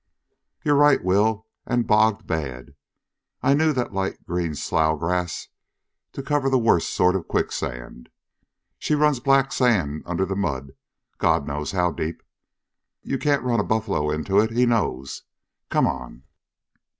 [0.65, 2.73] "You're right, Will, an' bogged bad!
[3.43, 5.49] I've knew that light green slough grass
[6.13, 8.09] to cover the wurst sort o' quicksand.
[8.79, 10.71] She runs black sand under the mud,
[11.19, 12.23] God knows how deep.
[13.03, 15.21] Ye kain't run a buffler inter hit he knows.
[15.69, 16.23] Come on!"